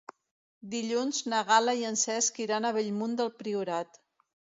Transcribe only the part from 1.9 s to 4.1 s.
Cesc iran a Bellmunt del Priorat.